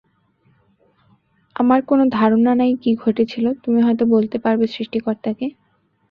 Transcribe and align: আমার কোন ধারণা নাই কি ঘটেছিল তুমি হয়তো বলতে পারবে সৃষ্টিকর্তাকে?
আমার 1.55 1.79
কোন 1.89 1.99
ধারণা 2.11 2.51
নাই 2.55 2.71
কি 2.81 2.91
ঘটেছিল 3.03 3.45
তুমি 3.63 3.79
হয়তো 3.85 4.03
বলতে 4.15 4.37
পারবে 4.45 4.65
সৃষ্টিকর্তাকে? 4.73 5.45